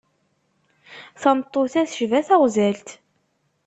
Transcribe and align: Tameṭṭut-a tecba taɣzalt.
Tameṭṭut-a 1.21 1.83
tecba 1.89 2.19
taɣzalt. 2.27 2.89